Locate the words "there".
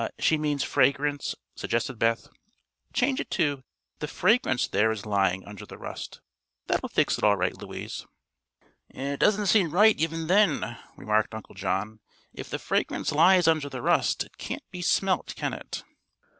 4.67-4.91